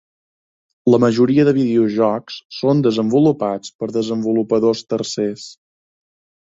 La 0.93 0.99
majoria 1.03 1.45
de 1.49 1.53
videojocs 1.57 2.39
són 2.61 2.83
desenvolupats 2.89 3.77
per 3.83 3.93
desenvolupadors 4.01 4.87
tercers. 4.95 5.47